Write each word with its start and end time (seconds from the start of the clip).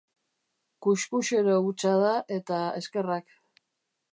Kuxkuxero 0.85 1.57
hutsa 1.67 1.93
da 2.05 2.15
eta 2.39 2.63
eskerrak. 2.81 3.37